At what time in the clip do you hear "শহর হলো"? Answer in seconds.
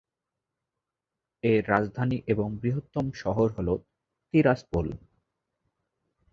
3.13-3.73